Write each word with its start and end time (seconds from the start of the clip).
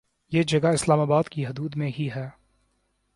یہ 0.31 0.43
جگہ 0.43 0.67
اسلام 0.67 0.99
آباد 0.99 1.29
کی 1.29 1.45
حدود 1.45 1.75
میں 1.75 1.91
ہی 1.99 2.09
ہے 2.15 2.27